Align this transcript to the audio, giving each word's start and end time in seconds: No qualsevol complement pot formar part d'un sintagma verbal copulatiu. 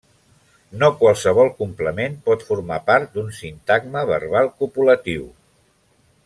No 0.83 0.87
qualsevol 1.01 1.51
complement 1.59 2.15
pot 2.29 2.45
formar 2.47 2.79
part 2.89 3.13
d'un 3.19 3.29
sintagma 3.41 4.03
verbal 4.15 4.51
copulatiu. 4.63 5.29